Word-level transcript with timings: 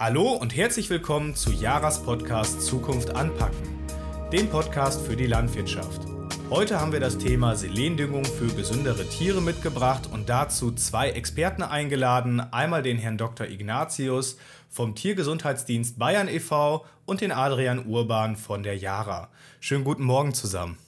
Hallo 0.00 0.30
und 0.30 0.54
herzlich 0.54 0.90
willkommen 0.90 1.34
zu 1.34 1.50
Jaras 1.50 2.04
Podcast 2.04 2.62
Zukunft 2.62 3.16
anpacken, 3.16 3.68
dem 4.30 4.48
Podcast 4.48 5.04
für 5.04 5.16
die 5.16 5.26
Landwirtschaft. 5.26 6.02
Heute 6.50 6.80
haben 6.80 6.92
wir 6.92 7.00
das 7.00 7.18
Thema 7.18 7.56
Selendüngung 7.56 8.24
für 8.24 8.46
gesündere 8.46 9.04
Tiere 9.08 9.42
mitgebracht 9.42 10.08
und 10.12 10.28
dazu 10.28 10.70
zwei 10.70 11.10
Experten 11.10 11.64
eingeladen, 11.64 12.38
einmal 12.38 12.84
den 12.84 12.96
Herrn 12.96 13.18
Dr. 13.18 13.48
Ignatius 13.48 14.38
vom 14.68 14.94
Tiergesundheitsdienst 14.94 15.98
Bayern 15.98 16.28
e.V. 16.28 16.86
und 17.04 17.20
den 17.20 17.32
Adrian 17.32 17.84
Urban 17.84 18.36
von 18.36 18.62
der 18.62 18.76
Jara. 18.76 19.30
Schönen 19.58 19.82
guten 19.82 20.04
Morgen 20.04 20.32
zusammen. 20.32 20.78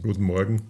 Guten 0.00 0.22
Morgen. 0.22 0.62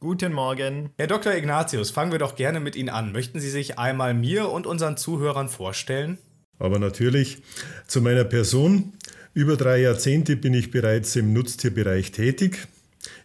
Guten 0.00 0.32
Morgen. 0.32 0.92
Herr 0.96 1.08
Dr. 1.08 1.34
Ignatius, 1.34 1.90
fangen 1.90 2.10
wir 2.10 2.18
doch 2.18 2.36
gerne 2.36 2.60
mit 2.60 2.74
Ihnen 2.74 2.88
an. 2.88 3.12
Möchten 3.12 3.38
Sie 3.38 3.50
sich 3.50 3.78
einmal 3.78 4.14
mir 4.14 4.48
und 4.48 4.66
unseren 4.66 4.96
Zuhörern 4.96 5.50
vorstellen? 5.50 6.16
Aber 6.58 6.78
natürlich 6.78 7.38
zu 7.86 8.00
meiner 8.00 8.24
Person. 8.24 8.92
Über 9.34 9.56
drei 9.56 9.80
Jahrzehnte 9.80 10.36
bin 10.36 10.54
ich 10.54 10.70
bereits 10.70 11.16
im 11.16 11.32
Nutztierbereich 11.32 12.12
tätig. 12.12 12.68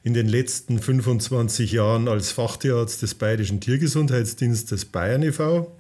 In 0.04 0.14
den 0.14 0.28
letzten 0.28 0.80
25 0.80 1.72
Jahren 1.72 2.08
als 2.08 2.32
Fachtierarzt 2.32 3.02
des 3.02 3.16
Bayerischen 3.16 3.62
Tiergesundheitsdienstes 3.62 4.86
Bayern 4.86 5.24
e.V. 5.24 5.72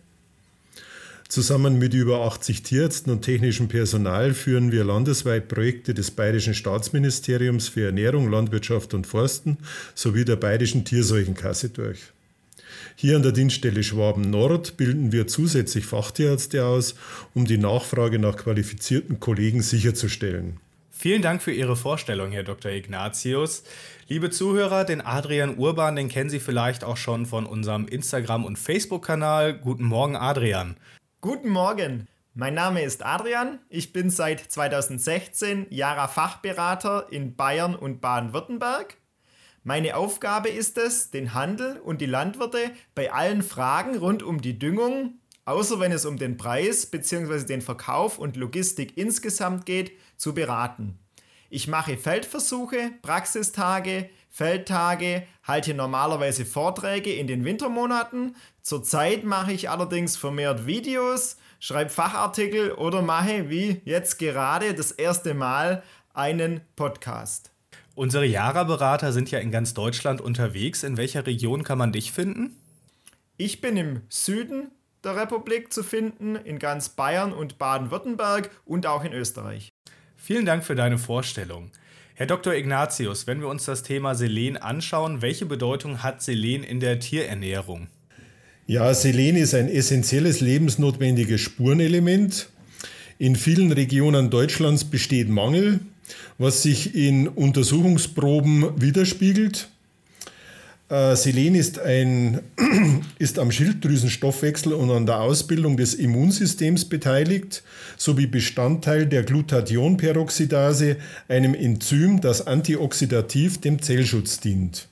Zusammen 1.30 1.77
mit 1.77 1.93
über 1.93 2.21
80 2.21 2.63
Tierärzten 2.63 3.12
und 3.12 3.21
technischem 3.21 3.68
Personal 3.68 4.34
führen 4.34 4.71
wir 4.71 4.84
landesweit 4.84 5.48
Projekte 5.48 5.93
des 5.93 6.09
Bayerischen 6.09 6.55
Staatsministeriums 6.55 7.68
für 7.68 7.85
Ernährung, 7.85 8.31
Landwirtschaft 8.31 8.95
und 8.95 9.05
Forsten 9.05 9.57
sowie 9.93 10.26
der 10.26 10.38
Bayerischen 10.38 10.85
Tierseuchenkasse 10.85 11.70
durch. 11.70 11.99
Hier 12.96 13.16
an 13.16 13.23
der 13.23 13.32
Dienststelle 13.32 13.84
Schwaben 13.84 14.30
Nord 14.30 14.77
bilden 14.77 15.12
wir 15.12 15.27
zusätzlich 15.27 15.86
Fachtierärzte 15.86 16.66
aus, 16.66 16.96
um 17.34 17.46
die 17.46 17.58
Nachfrage 17.58 18.20
nach 18.20 18.38
qualifizierten 18.38 19.20
Kollegen 19.20 19.62
sicherzustellen. 19.62 20.60
Vielen 20.91 21.22
Dank 21.22 21.41
für 21.41 21.54
Ihre 21.54 21.77
Vorstellung, 21.77 22.32
Herr 22.32 22.43
Dr. 22.43 22.71
Ignatius. 22.71 23.63
Liebe 24.10 24.32
Zuhörer, 24.32 24.84
den 24.84 24.99
Adrian 24.99 25.58
Urban, 25.58 25.96
den 25.96 26.10
kennen 26.10 26.30
Sie 26.30 26.41
vielleicht 26.41 26.84
auch 26.84 26.98
schon 26.98 27.26
von 27.26 27.46
unserem 27.46 27.88
Instagram- 27.88 28.43
und 28.43 28.60
Facebook-Kanal. 28.60 29.54
Guten 29.54 29.86
Morgen, 29.86 30.18
Adrian. 30.18 30.76
Guten 31.21 31.49
Morgen. 31.49 32.08
Mein 32.34 32.54
Name 32.54 32.84
ist 32.84 33.05
Adrian. 33.05 33.60
Ich 33.70 33.93
bin 33.93 34.10
seit 34.10 34.40
2016 34.40 35.68
Jara 35.70 36.10
Fachberater 36.10 37.08
in 37.12 37.36
Bayern 37.36 37.76
und 37.76 38.02
Baden-Württemberg 38.02 38.98
meine 39.63 39.96
Aufgabe 39.96 40.49
ist 40.49 40.77
es, 40.77 41.12
den 41.12 41.34
Handel 41.34 41.79
und 41.79 42.02
die 42.02 42.05
Landwirte 42.05 42.71
bei 42.96 43.12
allen 43.12 43.43
Fragen 43.43 43.98
rund 43.98 44.24
um 44.24 44.41
die 44.41 44.57
Düngung, 44.57 45.20
außer 45.46 45.79
wenn 45.79 45.91
es 45.91 46.05
um 46.05 46.18
den 46.18 46.38
Preis 46.38 46.85
bzw. 46.85 47.46
den 47.46 47.62
Verkauf 47.62 48.20
und 48.20 48.37
Logistik 48.37 48.98
insgesamt 48.98 49.65
geht, 49.65 49.91
zu 50.18 50.34
beraten. 50.34 50.99
Ich 51.49 51.68
mache 51.68 51.98
Feldversuche, 51.98 52.91
Praxistage, 53.02 54.10
Feldtage, 54.30 55.24
halte 55.43 55.74
normalerweise 55.74 56.46
Vorträge 56.46 57.13
in 57.13 57.26
den 57.26 57.43
Wintermonaten. 57.43 58.35
Zurzeit 58.62 59.24
mache 59.24 59.54
ich 59.54 59.70
allerdings 59.70 60.15
vermehrt 60.15 60.68
Videos, 60.68 61.37
schreibe 61.60 61.90
Fachartikel 61.90 62.74
oder 62.74 63.02
mache, 63.02 63.49
wie 63.49 63.82
jetzt 63.84 64.19
gerade, 64.19 64.75
das 64.75 64.91
erste 64.91 65.34
Mal 65.34 65.84
einen 66.13 66.62
Podcast. 66.75 67.52
Unsere 68.00 68.25
Jara-Berater 68.25 69.12
sind 69.12 69.30
ja 69.30 69.40
in 69.40 69.52
ganz 69.52 69.74
Deutschland 69.74 70.22
unterwegs. 70.22 70.84
In 70.84 70.96
welcher 70.96 71.28
Region 71.28 71.66
kann 71.66 71.78
man 71.78 71.92
dich 71.92 72.14
finden? 72.14 72.56
Ich 73.36 73.59
bin 73.59 73.75
im 73.75 74.03
Süden 74.08 74.72
der 75.03 75.18
Republik 75.18 75.74
zu 75.74 75.84
finden, 75.84 76.38
in 76.38 76.59
ganz 76.59 76.88
Bayern 76.88 77.34
und 77.34 77.58
Baden-Württemberg 77.58 78.52
und 78.64 78.88
auch 78.88 79.03
in 79.03 79.12
Österreich. 79.12 79.74
Vielen 80.16 80.46
Dank 80.46 80.64
für 80.64 80.75
deine 80.75 80.97
Vorstellung. 80.97 81.72
Herr 82.14 82.25
Dr. 82.25 82.53
Ignatius, 82.53 83.28
wenn 83.28 83.42
wir 83.42 83.50
uns 83.50 83.66
das 83.66 83.84
Thema 83.84 84.16
Selen 84.16 84.56
anschauen, 84.56 85.22
welche 85.22 85.46
Bedeutung 85.46 86.02
hat 86.02 86.22
Selen 86.22 86.64
in 86.64 86.80
der 86.80 87.02
Tierernährung? 87.02 87.88
Ja, 88.66 88.94
Selen 88.94 89.36
ist 89.36 89.54
ein 89.54 89.68
essentielles 89.68 90.40
lebensnotwendiges 90.40 91.42
Spurenelement. 91.42 92.48
In 93.18 93.36
vielen 93.36 93.74
Regionen 93.74 94.30
Deutschlands 94.30 94.86
besteht 94.86 95.28
Mangel 95.28 95.82
was 96.38 96.64
sich 96.64 96.96
in 96.96 97.28
Untersuchungsproben 97.28 98.81
widerspiegelt. 98.81 99.70
Äh, 100.90 101.16
Selen 101.16 101.53
ist, 101.53 101.80
ein, 101.80 102.42
ist 103.20 103.38
am 103.38 103.52
Schilddrüsenstoffwechsel 103.52 104.74
und 104.74 104.90
an 104.90 105.06
der 105.06 105.22
Ausbildung 105.22 105.78
des 105.78 105.94
Immunsystems 105.94 106.86
beteiligt, 106.86 107.64
sowie 107.96 108.25
Bestandteil 108.25 109.06
der 109.06 109.24
Glutathionperoxidase, 109.24 110.97
einem 111.28 111.53
Enzym, 111.53 112.22
das 112.22 112.47
antioxidativ 112.47 113.62
dem 113.62 113.81
Zellschutz 113.81 114.40
dient. 114.40 114.88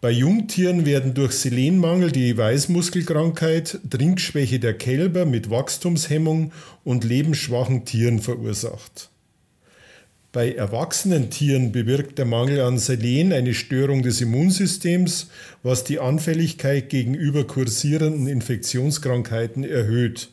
Bei 0.00 0.10
Jungtieren 0.10 0.86
werden 0.86 1.12
durch 1.12 1.32
Selenmangel 1.32 2.10
die 2.10 2.34
Weißmuskelkrankheit, 2.34 3.80
Trinkschwäche 3.90 4.58
der 4.58 4.72
Kälber 4.72 5.26
mit 5.26 5.50
Wachstumshemmung 5.50 6.52
und 6.84 7.04
lebensschwachen 7.04 7.84
Tieren 7.84 8.18
verursacht. 8.18 9.10
Bei 10.32 10.52
erwachsenen 10.52 11.28
Tieren 11.30 11.72
bewirkt 11.72 12.18
der 12.18 12.24
Mangel 12.24 12.60
an 12.60 12.78
Selen 12.78 13.32
eine 13.32 13.52
Störung 13.52 14.02
des 14.02 14.20
Immunsystems, 14.20 15.28
was 15.64 15.82
die 15.82 15.98
Anfälligkeit 15.98 16.88
gegenüber 16.88 17.44
kursierenden 17.44 18.28
Infektionskrankheiten 18.28 19.64
erhöht. 19.64 20.30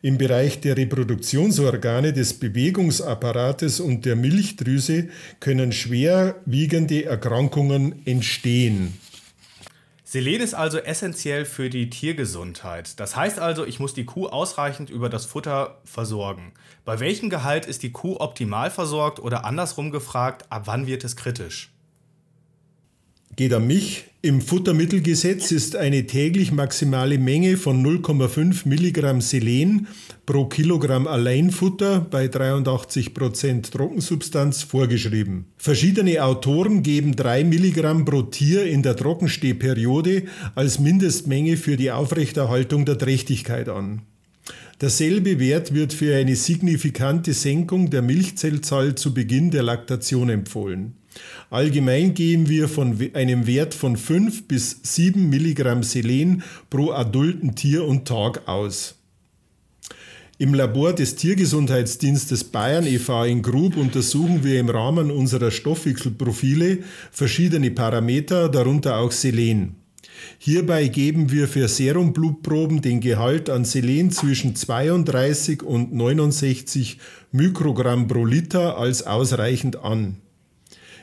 Im 0.00 0.16
Bereich 0.16 0.60
der 0.60 0.78
Reproduktionsorgane 0.78 2.14
des 2.14 2.32
Bewegungsapparates 2.32 3.80
und 3.80 4.06
der 4.06 4.16
Milchdrüse 4.16 5.08
können 5.40 5.72
schwerwiegende 5.72 7.04
Erkrankungen 7.04 8.06
entstehen. 8.06 8.94
Selen 10.12 10.40
ist 10.40 10.54
also 10.54 10.78
essentiell 10.78 11.44
für 11.44 11.70
die 11.70 11.88
Tiergesundheit. 11.88 12.98
Das 12.98 13.14
heißt 13.14 13.38
also, 13.38 13.64
ich 13.64 13.78
muss 13.78 13.94
die 13.94 14.06
Kuh 14.06 14.26
ausreichend 14.26 14.90
über 14.90 15.08
das 15.08 15.24
Futter 15.24 15.78
versorgen. 15.84 16.50
Bei 16.84 16.98
welchem 16.98 17.30
Gehalt 17.30 17.64
ist 17.64 17.84
die 17.84 17.92
Kuh 17.92 18.16
optimal 18.18 18.72
versorgt 18.72 19.20
oder 19.20 19.44
andersrum 19.44 19.92
gefragt, 19.92 20.50
ab 20.50 20.62
wann 20.64 20.88
wird 20.88 21.04
es 21.04 21.14
kritisch? 21.14 21.70
Geht 23.36 23.52
an 23.52 23.66
mich. 23.66 24.04
Im 24.22 24.42
Futtermittelgesetz 24.42 25.50
ist 25.50 25.76
eine 25.76 26.06
täglich 26.06 26.52
maximale 26.52 27.16
Menge 27.16 27.56
von 27.56 27.82
0,5 27.82 28.68
Milligramm 28.68 29.22
Selen 29.22 29.86
pro 30.26 30.44
Kilogramm 30.44 31.06
Alleinfutter 31.06 32.00
bei 32.00 32.28
83 32.28 33.14
Prozent 33.14 33.70
Trockensubstanz 33.72 34.62
vorgeschrieben. 34.62 35.46
Verschiedene 35.56 36.22
Autoren 36.22 36.82
geben 36.82 37.16
3 37.16 37.44
Milligramm 37.44 38.04
pro 38.04 38.20
Tier 38.20 38.64
in 38.66 38.82
der 38.82 38.94
Trockenstehperiode 38.94 40.24
als 40.54 40.78
Mindestmenge 40.78 41.56
für 41.56 41.78
die 41.78 41.92
Aufrechterhaltung 41.92 42.84
der 42.84 42.98
Trächtigkeit 42.98 43.70
an. 43.70 44.02
Derselbe 44.82 45.38
Wert 45.38 45.72
wird 45.72 45.94
für 45.94 46.14
eine 46.14 46.36
signifikante 46.36 47.32
Senkung 47.32 47.88
der 47.88 48.02
Milchzellzahl 48.02 48.96
zu 48.96 49.14
Beginn 49.14 49.50
der 49.50 49.62
Laktation 49.62 50.28
empfohlen. 50.28 50.99
Allgemein 51.50 52.14
gehen 52.14 52.48
wir 52.48 52.68
von 52.68 52.96
einem 53.14 53.46
Wert 53.46 53.74
von 53.74 53.96
5 53.96 54.46
bis 54.46 54.78
7 54.82 55.28
Milligramm 55.28 55.82
Selen 55.82 56.42
pro 56.70 56.92
adulten 56.92 57.56
Tier 57.56 57.84
und 57.84 58.06
Tag 58.06 58.46
aus. 58.46 58.94
Im 60.38 60.54
Labor 60.54 60.94
des 60.94 61.16
Tiergesundheitsdienstes 61.16 62.44
Bayern 62.44 62.86
e.V. 62.86 63.24
in 63.24 63.42
Grub 63.42 63.76
untersuchen 63.76 64.42
wir 64.42 64.58
im 64.58 64.70
Rahmen 64.70 65.10
unserer 65.10 65.50
Stoffwechselprofile 65.50 66.78
verschiedene 67.10 67.70
Parameter, 67.72 68.48
darunter 68.48 68.96
auch 68.96 69.12
Selen. 69.12 69.76
Hierbei 70.38 70.88
geben 70.88 71.30
wir 71.30 71.46
für 71.46 71.68
Serumblutproben 71.68 72.80
den 72.80 73.00
Gehalt 73.00 73.50
an 73.50 73.66
Selen 73.66 74.10
zwischen 74.10 74.56
32 74.56 75.62
und 75.62 75.92
69 75.92 76.98
Mikrogramm 77.32 78.08
pro 78.08 78.24
Liter 78.24 78.78
als 78.78 79.06
ausreichend 79.06 79.76
an. 79.76 80.22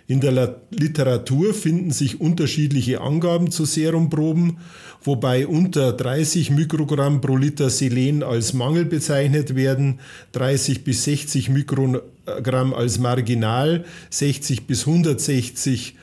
In 0.09 0.21
der 0.21 0.62
Literatur 0.71 1.54
finden 1.54 1.92
sich 1.92 2.21
unterschiedliche 2.21 3.01
Angaben 3.01 3.51
zu 3.51 3.65
Serumproben, 3.65 4.59
wobei 5.01 5.45
unter 5.45 5.92
30 5.92 6.50
Mikrogramm 6.51 7.19
pro 7.19 7.36
Liter 7.36 7.69
Selen 7.69 8.24
als 8.24 8.54
Mangel 8.54 8.86
bezeichnet 8.86 9.56
werden, 9.56 10.00
30 10.31 10.86
bis 10.86 11.04
60 11.04 11.50
Mikrogramm 11.50 12.74
als 12.74 13.00
marginal, 13.00 13.83
60 14.09 14.65
bis 14.65 14.88
160 14.88 15.98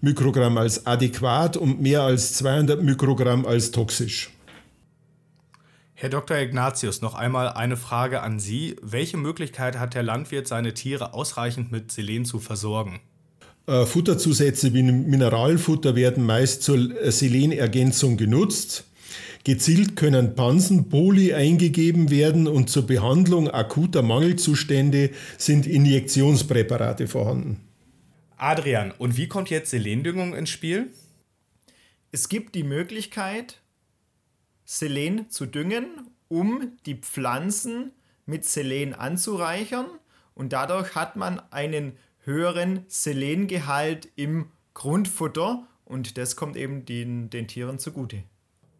Mikrogramm 0.00 0.56
als 0.56 0.86
adäquat 0.86 1.56
und 1.56 1.80
mehr 1.80 2.02
als 2.02 2.34
200 2.34 2.80
Mikrogramm 2.80 3.44
als 3.44 3.72
toxisch. 3.72 4.30
Herr 5.94 6.10
Dr. 6.10 6.36
Ignatius, 6.36 7.02
noch 7.02 7.16
einmal 7.16 7.48
eine 7.48 7.76
Frage 7.76 8.22
an 8.22 8.38
Sie. 8.38 8.76
Welche 8.82 9.16
Möglichkeit 9.16 9.80
hat 9.80 9.94
der 9.94 10.04
Landwirt, 10.04 10.46
seine 10.46 10.74
Tiere 10.74 11.12
ausreichend 11.12 11.72
mit 11.72 11.90
Selen 11.90 12.24
zu 12.24 12.38
versorgen? 12.38 13.00
Äh, 13.68 13.84
Futterzusätze 13.84 14.72
wie 14.72 14.82
Mineralfutter 14.82 15.94
werden 15.94 16.24
meist 16.24 16.62
zur 16.62 16.78
Selenergänzung 17.12 18.16
genutzt. 18.16 18.84
Gezielt 19.44 19.94
können 19.94 20.34
Pansen 20.34 20.88
Poli 20.88 21.34
eingegeben 21.34 22.10
werden 22.10 22.48
und 22.48 22.70
zur 22.70 22.86
Behandlung 22.86 23.50
akuter 23.50 24.00
Mangelzustände 24.00 25.10
sind 25.36 25.66
Injektionspräparate 25.66 27.06
vorhanden. 27.06 27.60
Adrian, 28.38 28.90
und 28.92 29.18
wie 29.18 29.28
kommt 29.28 29.50
jetzt 29.50 29.70
Selendüngung 29.70 30.34
ins 30.34 30.48
Spiel? 30.48 30.86
Es 32.10 32.30
gibt 32.30 32.54
die 32.54 32.62
Möglichkeit, 32.62 33.60
Selen 34.64 35.28
zu 35.28 35.44
düngen, 35.44 35.86
um 36.28 36.72
die 36.86 36.94
Pflanzen 36.94 37.92
mit 38.24 38.46
Selen 38.46 38.94
anzureichern 38.94 39.86
und 40.34 40.54
dadurch 40.54 40.94
hat 40.94 41.16
man 41.16 41.40
einen 41.50 41.92
höheren 42.28 42.84
Selengehalt 42.88 44.08
im 44.14 44.50
Grundfutter 44.74 45.66
und 45.86 46.18
das 46.18 46.36
kommt 46.36 46.56
eben 46.56 46.84
den, 46.84 47.30
den 47.30 47.48
Tieren 47.48 47.78
zugute. 47.78 48.22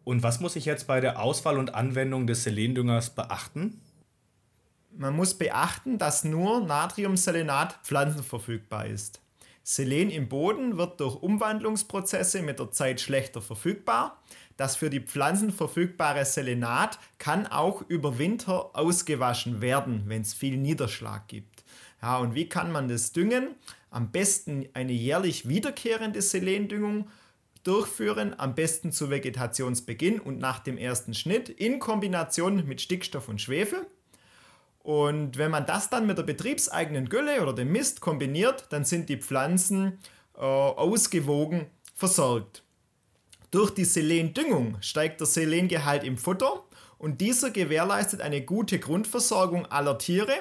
Und 0.03 0.21
was 0.21 0.39
muss 0.39 0.55
ich 0.55 0.65
jetzt 0.65 0.85
bei 0.85 1.01
der 1.01 1.19
Auswahl 1.19 1.57
und 1.57 1.73
Anwendung 1.73 2.27
des 2.27 2.43
Selendüngers 2.43 3.09
beachten? 3.09 3.81
Man 4.95 5.15
muss 5.15 5.33
beachten, 5.33 5.97
dass 5.97 6.23
nur 6.23 6.61
Natriumselenat 6.61 7.79
pflanzenverfügbar 7.83 8.85
ist. 8.85 9.21
Selen 9.63 10.09
im 10.09 10.29
Boden 10.29 10.77
wird 10.77 10.99
durch 10.99 11.15
Umwandlungsprozesse 11.15 12.41
mit 12.41 12.59
der 12.59 12.71
Zeit 12.71 13.01
schlechter 13.01 13.41
verfügbar. 13.41 14.21
Das 14.57 14.75
für 14.75 14.89
die 14.89 14.99
Pflanzen 14.99 15.51
verfügbare 15.51 16.25
Selenat 16.25 16.99
kann 17.17 17.47
auch 17.47 17.83
über 17.87 18.17
Winter 18.17 18.75
ausgewaschen 18.75 19.61
werden, 19.61 20.03
wenn 20.07 20.21
es 20.21 20.33
viel 20.33 20.57
Niederschlag 20.57 21.27
gibt. 21.27 21.63
Ja, 22.01 22.17
und 22.19 22.35
wie 22.35 22.47
kann 22.47 22.71
man 22.71 22.87
das 22.87 23.11
düngen? 23.11 23.55
Am 23.89 24.11
besten 24.11 24.67
eine 24.73 24.93
jährlich 24.93 25.47
wiederkehrende 25.47 26.21
Selendüngung 26.21 27.09
durchführen, 27.63 28.33
am 28.37 28.55
besten 28.55 28.91
zu 28.91 29.09
Vegetationsbeginn 29.09 30.19
und 30.19 30.39
nach 30.39 30.59
dem 30.59 30.77
ersten 30.77 31.13
Schnitt 31.13 31.49
in 31.49 31.79
Kombination 31.79 32.65
mit 32.67 32.81
Stickstoff 32.81 33.27
und 33.27 33.41
Schwefel. 33.41 33.85
Und 34.79 35.37
wenn 35.37 35.51
man 35.51 35.65
das 35.65 35.89
dann 35.89 36.07
mit 36.07 36.17
der 36.17 36.23
betriebseigenen 36.23 37.09
Gülle 37.09 37.41
oder 37.41 37.53
dem 37.53 37.71
Mist 37.71 38.01
kombiniert, 38.01 38.67
dann 38.69 38.85
sind 38.85 39.09
die 39.09 39.17
Pflanzen 39.17 39.99
äh, 40.35 40.39
ausgewogen 40.39 41.67
versorgt. 41.95 42.63
Durch 43.51 43.71
die 43.71 43.85
Selendüngung 43.85 44.77
steigt 44.79 45.19
der 45.19 45.27
Selengehalt 45.27 46.03
im 46.03 46.17
Futter 46.17 46.63
und 46.97 47.19
dieser 47.19 47.51
gewährleistet 47.51 48.21
eine 48.21 48.41
gute 48.41 48.79
Grundversorgung 48.79 49.65
aller 49.65 49.97
Tiere. 49.97 50.33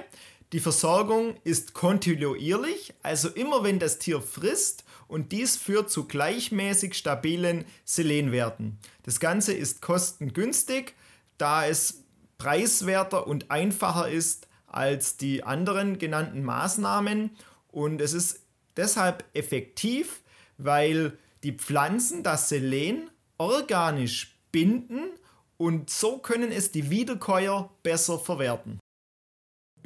Die 0.55 0.61
Versorgung 0.61 1.37
ist 1.45 1.75
kontinuierlich, 1.75 2.95
also 3.03 3.29
immer 3.29 3.65
wenn 3.65 3.79
das 3.79 3.99
Tier 3.99 4.23
frisst 4.23 4.85
und 5.07 5.31
dies 5.31 5.59
führt 5.59 5.91
zu 5.91 6.09
gleichmäßig 6.09 6.95
stabilen 6.95 7.67
Selenwerten. 7.85 8.79
Das 9.03 9.21
Ganze 9.21 9.53
ist 9.53 9.83
kostengünstig, 9.83 10.95
da 11.37 11.67
es 11.67 12.03
preiswerter 12.39 13.27
und 13.27 13.51
einfacher 13.51 14.09
ist 14.09 14.49
als 14.67 15.19
die 15.19 15.45
anderen 15.45 15.99
genannten 15.99 16.43
Maßnahmen 16.43 17.37
und 17.71 18.01
es 18.01 18.15
ist 18.15 18.41
deshalb 18.75 19.25
effektiv, 19.35 20.23
weil 20.57 21.19
die 21.43 21.53
Pflanzen 21.53 22.23
das 22.23 22.49
Selen 22.49 23.11
organisch 23.37 24.39
binden 24.51 25.11
und 25.59 25.91
so 25.91 26.19
können 26.19 26.53
es 26.53 26.73
die 26.73 26.89
Wiederkäuer 26.89 27.71
besser 27.83 28.19
verwerten. 28.19 28.81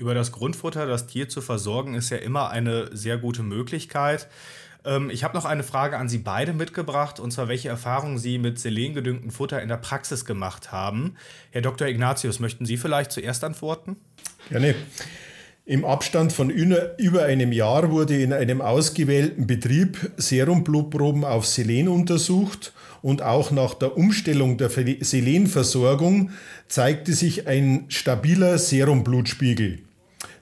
Über 0.03 0.15
das 0.15 0.33
Grundfutter 0.33 0.85
das 0.85 1.07
Tier 1.07 1.29
zu 1.29 1.41
versorgen 1.41 1.95
ist 1.95 2.11
ja 2.11 2.17
immer 2.17 2.51
eine 2.51 2.89
sehr 2.91 3.19
gute 3.19 3.45
Möglichkeit. 3.45 4.27
Ähm, 4.85 5.11
ich 5.11 5.23
habe 5.23 5.37
noch 5.37 5.45
eine 5.45 5.63
Frage 5.63 5.97
an 5.97 6.09
Sie 6.09 6.19
beide 6.19 6.55
mitgebracht, 6.55 7.21
und 7.21 7.31
zwar 7.31 7.47
welche 7.47 7.69
Erfahrungen 7.69 8.19
Sie 8.19 8.39
mit 8.39 8.59
selengedüngtem 8.59 9.31
Futter 9.31 9.63
in 9.63 9.69
der 9.69 9.77
Praxis 9.77 10.25
gemacht 10.25 10.73
haben. 10.73 11.15
Herr 11.53 11.63
Dr. 11.63 11.87
Ignatius, 11.87 12.41
möchten 12.41 12.67
Sie 12.67 12.79
vielleicht 12.79 13.13
zuerst 13.13 13.45
antworten? 13.45 13.95
Gerne. 14.49 14.75
Im 15.67 15.85
Abstand 15.85 16.33
von 16.33 16.51
über 16.51 17.23
einem 17.23 17.53
Jahr 17.53 17.93
wurde 17.93 18.21
in 18.21 18.33
einem 18.33 18.61
ausgewählten 18.61 19.47
Betrieb 19.47 20.11
Serumblutproben 20.17 21.25
auf 21.25 21.47
Selen 21.47 21.87
untersucht 21.87 22.73
und 23.03 23.23
auch 23.23 23.53
nach 23.53 23.75
der 23.75 23.97
Umstellung 23.97 24.59
der 24.59 24.69
Selenversorgung 24.69 26.31
zeigte 26.67 27.13
sich 27.13 27.47
ein 27.47 27.85
stabiler 27.87 28.59
Serumblutspiegel. 28.59 29.79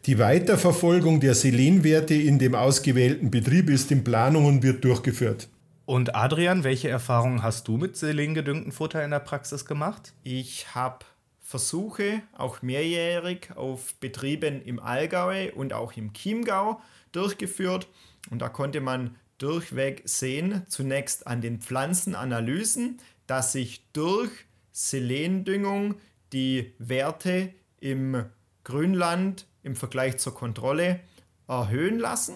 Die 0.07 0.19
Weiterverfolgung 0.19 1.21
der 1.21 1.35
Selenwerte 1.35 2.15
in 2.15 2.39
dem 2.39 2.55
ausgewählten 2.55 3.31
Betrieb 3.31 3.69
ist 3.69 3.91
in 3.91 4.03
Planung 4.03 4.47
und 4.47 4.63
wird 4.63 4.83
durchgeführt. 4.83 5.51
Und 5.85 6.15
Adrian, 6.15 6.65
welche 6.65 6.89
Erfahrungen 6.89 7.43
hast 7.43 7.69
du 7.69 7.77
mit 7.77 7.99
selengedüngtem 7.99 8.73
Futter 8.73 9.05
in 9.05 9.11
der 9.11 9.19
Praxis 9.19 9.67
gemacht? 9.67 10.15
Ich 10.23 10.75
habe 10.75 11.05
Versuche, 11.43 12.23
auch 12.35 12.63
mehrjährig, 12.63 13.51
auf 13.57 13.95
Betrieben 13.97 14.63
im 14.63 14.81
Allgäu 14.81 15.51
und 15.55 15.75
auch 15.75 15.93
im 15.93 16.15
Chiemgau 16.15 16.81
durchgeführt. 17.13 17.87
Und 18.31 18.41
da 18.41 18.49
konnte 18.49 18.81
man 18.81 19.17
durchweg 19.37 20.03
sehen, 20.07 20.63
zunächst 20.67 21.27
an 21.27 21.43
den 21.43 21.61
Pflanzenanalysen, 21.61 22.99
dass 23.27 23.53
sich 23.53 23.85
durch 23.93 24.31
Selendüngung 24.73 25.97
die 26.33 26.73
Werte 26.79 27.51
im 27.81 28.25
Grünland 28.71 29.47
im 29.63 29.77
Vergleich 29.77 30.19
zur 30.19 30.35
Kontrolle 30.35 31.01
erhöhen 31.49 31.99
lassen. 31.99 32.35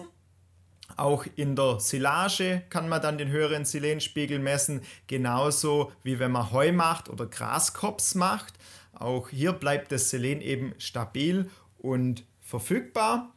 Auch 0.97 1.25
in 1.35 1.55
der 1.55 1.79
Silage 1.79 2.63
kann 2.69 2.89
man 2.89 3.01
dann 3.01 3.17
den 3.17 3.29
höheren 3.29 3.65
Selenspiegel 3.65 4.39
messen, 4.39 4.81
genauso 5.07 5.91
wie 6.03 6.19
wenn 6.19 6.31
man 6.31 6.51
Heu 6.51 6.71
macht 6.71 7.09
oder 7.09 7.25
Graskops 7.25 8.15
macht. 8.15 8.53
Auch 8.93 9.29
hier 9.29 9.53
bleibt 9.53 9.91
das 9.91 10.09
Selen 10.09 10.41
eben 10.41 10.73
stabil 10.77 11.49
und 11.79 12.23
verfügbar. 12.41 13.33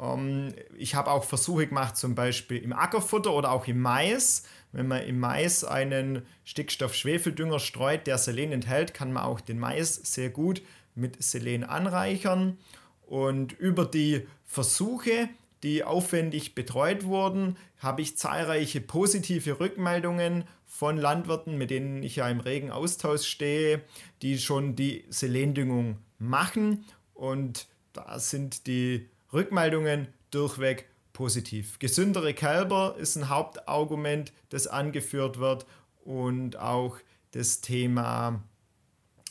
Ähm, 0.00 0.54
ich 0.76 0.94
habe 0.94 1.10
auch 1.10 1.24
Versuche 1.24 1.66
gemacht, 1.66 1.96
zum 1.96 2.14
Beispiel 2.14 2.62
im 2.62 2.72
Ackerfutter 2.72 3.32
oder 3.32 3.52
auch 3.52 3.66
im 3.66 3.80
Mais. 3.80 4.44
Wenn 4.72 4.88
man 4.88 5.02
im 5.02 5.20
Mais 5.20 5.64
einen 5.64 6.26
Stickstoff-Schwefeldünger 6.44 7.58
streut, 7.58 8.06
der 8.06 8.18
Selen 8.18 8.52
enthält, 8.52 8.94
kann 8.94 9.12
man 9.12 9.24
auch 9.24 9.40
den 9.40 9.58
Mais 9.58 9.94
sehr 9.94 10.30
gut 10.30 10.62
mit 10.96 11.22
Selen 11.22 11.62
anreichern. 11.64 12.58
Und 13.06 13.52
über 13.52 13.84
die 13.84 14.26
Versuche, 14.44 15.28
die 15.62 15.84
aufwendig 15.84 16.54
betreut 16.54 17.04
wurden, 17.04 17.56
habe 17.78 18.02
ich 18.02 18.16
zahlreiche 18.16 18.80
positive 18.80 19.60
Rückmeldungen 19.60 20.44
von 20.66 20.98
Landwirten, 20.98 21.56
mit 21.56 21.70
denen 21.70 22.02
ich 22.02 22.16
ja 22.16 22.28
im 22.28 22.40
regen 22.40 22.70
Austausch 22.70 23.26
stehe, 23.26 23.82
die 24.22 24.38
schon 24.38 24.76
die 24.76 25.04
Selendüngung 25.08 25.98
machen. 26.18 26.84
Und 27.14 27.68
da 27.92 28.18
sind 28.18 28.66
die 28.66 29.08
Rückmeldungen 29.32 30.08
durchweg 30.30 30.86
positiv. 31.12 31.78
Gesündere 31.78 32.34
Kälber 32.34 32.96
ist 32.98 33.16
ein 33.16 33.30
Hauptargument, 33.30 34.32
das 34.50 34.66
angeführt 34.66 35.38
wird. 35.38 35.64
Und 36.04 36.58
auch 36.58 36.98
das 37.30 37.60
Thema 37.62 38.42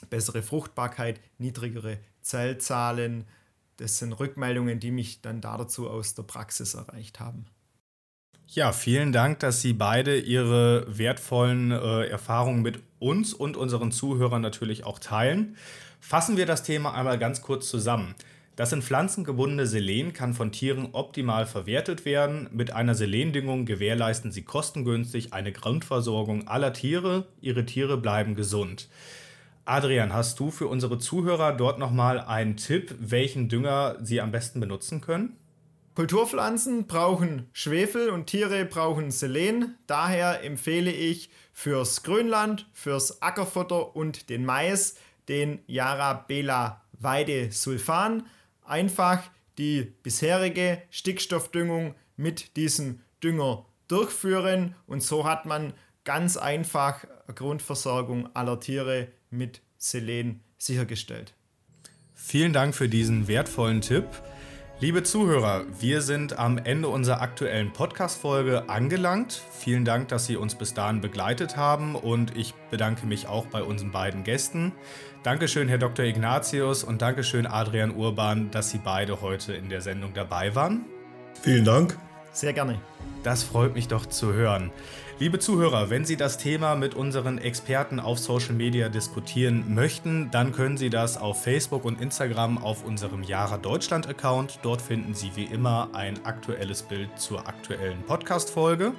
bessere 0.10 0.42
Fruchtbarkeit, 0.42 1.20
niedrigere 1.38 2.00
Zellzahlen, 2.22 3.26
das 3.78 3.98
sind 3.98 4.14
Rückmeldungen, 4.14 4.80
die 4.80 4.92
mich 4.92 5.22
dann 5.22 5.42
dazu 5.42 5.90
aus 5.90 6.16
der 6.16 6.24
Praxis 6.24 6.74
erreicht 6.74 7.20
haben. 7.20 7.46
Ja, 8.48 8.72
vielen 8.72 9.12
Dank, 9.12 9.40
dass 9.40 9.62
Sie 9.62 9.74
beide 9.74 10.20
Ihre 10.20 10.86
wertvollen 10.98 11.72
äh, 11.72 12.06
Erfahrungen 12.06 12.62
mit 12.62 12.80
uns 13.00 13.34
und 13.34 13.58
unseren 13.58 13.92
Zuhörern 13.92 14.42
natürlich 14.42 14.86
auch 14.86 15.00
teilen. 15.00 15.58
Fassen 16.00 16.38
wir 16.38 16.46
das 16.46 16.64
Thema 16.64 16.94
einmal 16.94 17.18
ganz 17.18 17.42
kurz 17.42 17.68
zusammen. 17.68 18.14
Das 18.56 18.72
in 18.72 18.82
Pflanzen 18.82 19.26
gebundene 19.26 19.68
Selen 19.68 20.14
kann 20.14 20.34
von 20.34 20.52
Tieren 20.52 20.90
optimal 20.94 21.46
verwertet 21.46 22.06
werden. 22.06 22.48
Mit 22.54 22.72
einer 22.72 22.96
Selendüngung 22.96 23.66
gewährleisten 23.66 24.32
sie 24.32 24.44
kostengünstig 24.44 25.34
eine 25.34 25.52
Grundversorgung 25.52 26.48
aller 26.48 26.72
Tiere. 26.72 27.28
Ihre 27.42 27.66
Tiere 27.66 27.98
bleiben 27.98 28.36
gesund. 28.36 28.88
Adrian, 29.68 30.14
hast 30.14 30.40
du 30.40 30.52
für 30.52 30.68
unsere 30.68 31.00
Zuhörer 31.00 31.52
dort 31.52 31.80
nochmal 31.80 32.20
einen 32.20 32.56
Tipp, 32.56 32.96
welchen 33.00 33.50
Dünger 33.50 33.98
sie 34.00 34.22
am 34.22 34.32
besten 34.32 34.60
benutzen 34.60 35.02
können? 35.02 35.38
Kulturpflanzen 35.96 36.86
brauchen 36.86 37.50
Schwefel 37.52 38.12
und 38.12 38.28
Tiere 38.28 38.66
brauchen 38.66 39.10
Selen. 39.10 39.76
Daher 39.88 40.44
empfehle 40.44 40.92
ich 40.92 41.32
fürs 41.52 42.04
Grünland, 42.04 42.70
fürs 42.74 43.24
Ackerfutter 43.24 43.96
und 43.96 44.30
den 44.30 44.46
Mais 44.46 44.98
den 45.30 45.60
Yara 45.66 46.14
Bela 46.14 46.84
Weide 47.00 47.52
Sulfan. 47.52 48.28
Einfach 48.64 49.24
die 49.58 49.96
bisherige 50.04 50.82
Stickstoffdüngung 50.92 51.96
mit 52.18 52.56
diesem 52.56 53.02
Dünger 53.24 53.66
durchführen 53.88 54.76
und 54.86 55.02
so 55.02 55.26
hat 55.26 55.48
man 55.48 55.74
ganz 56.04 56.38
einfach 56.38 57.06
Grundversorgung 57.34 58.30
aller 58.36 58.60
Tiere 58.60 59.08
mit 59.30 59.62
Selen 59.78 60.42
sichergestellt. 60.58 61.34
Vielen 62.14 62.54
Dank 62.54 62.76
für 62.76 62.90
diesen 62.90 63.28
wertvollen 63.28 63.82
Tipp. 63.82 64.06
Liebe 64.82 65.04
Zuhörer, 65.04 65.64
wir 65.80 66.02
sind 66.02 66.38
am 66.38 66.58
Ende 66.58 66.90
unserer 66.90 67.22
aktuellen 67.22 67.72
Podcast-Folge 67.72 68.68
angelangt. 68.68 69.42
Vielen 69.52 69.86
Dank, 69.86 70.10
dass 70.10 70.26
Sie 70.26 70.36
uns 70.36 70.56
bis 70.56 70.74
dahin 70.74 71.00
begleitet 71.00 71.56
haben 71.56 71.96
und 71.96 72.36
ich 72.36 72.54
bedanke 72.72 73.06
mich 73.06 73.28
auch 73.28 73.46
bei 73.46 73.64
unseren 73.64 73.92
beiden 73.92 74.26
Gästen. 74.26 74.74
Dankeschön, 75.24 75.70
Herr 75.70 75.78
Dr. 75.78 76.04
Ignatius 76.04 76.84
und 76.84 77.02
Dankeschön, 77.02 77.48
Adrian 77.48 77.92
Urban, 77.92 78.52
dass 78.52 78.70
Sie 78.70 78.80
beide 78.80 79.22
heute 79.22 79.54
in 79.54 79.70
der 79.70 79.80
Sendung 79.80 80.14
dabei 80.14 80.56
waren. 80.56 80.84
Vielen 81.42 81.64
Dank. 81.64 81.98
Sehr 82.34 82.52
gerne. 82.52 82.82
Das 83.24 83.44
freut 83.44 83.76
mich 83.76 83.88
doch 83.88 84.06
zu 84.06 84.34
hören. 84.34 84.72
Liebe 85.18 85.40
Zuhörer, 85.40 85.90
wenn 85.90 86.04
Sie 86.04 86.18
das 86.18 86.38
Thema 86.38 86.76
mit 86.76 86.94
unseren 86.94 87.38
Experten 87.38 88.02
auf 88.02 88.20
Social 88.20 88.54
Media 88.54 88.90
diskutieren 88.90 89.74
möchten, 89.74 90.30
dann 90.30 90.52
können 90.52 90.76
Sie 90.76 90.90
das 90.90 91.16
auf 91.16 91.42
Facebook 91.42 91.86
und 91.86 92.02
Instagram 92.02 92.58
auf 92.58 92.84
unserem 92.84 93.24
Jara 93.24 93.58
Deutschland 93.58 94.10
Account. 94.10 94.60
Dort 94.62 94.82
finden 94.82 95.14
Sie 95.14 95.32
wie 95.36 95.46
immer 95.46 95.88
ein 95.94 96.26
aktuelles 96.26 96.84
Bild 96.84 97.18
zur 97.18 97.48
aktuellen 97.48 98.04
Podcast-Folge. 98.04 98.92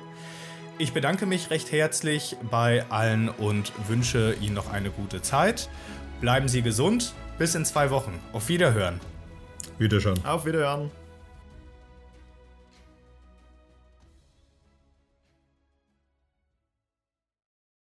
Ich 0.78 0.94
bedanke 0.94 1.26
mich 1.26 1.50
recht 1.50 1.70
herzlich 1.70 2.38
bei 2.50 2.86
allen 2.88 3.28
und 3.28 3.70
wünsche 3.86 4.36
Ihnen 4.40 4.54
noch 4.54 4.72
eine 4.72 4.88
gute 4.88 5.20
Zeit. 5.20 5.68
Bleiben 6.22 6.48
Sie 6.48 6.62
gesund. 6.62 7.12
Bis 7.36 7.54
in 7.54 7.66
zwei 7.66 7.90
Wochen. 7.90 8.18
Auf 8.32 8.48
Wiederhören. 8.48 9.00
Wiederschauen. 9.78 10.24
Auf 10.24 10.46
Wiederhören. 10.46 10.90